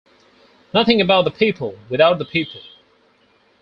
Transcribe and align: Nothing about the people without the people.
Nothing 0.73 0.99
about 0.99 1.25
the 1.25 1.29
people 1.29 1.77
without 1.87 2.17
the 2.17 2.25
people. 2.25 2.59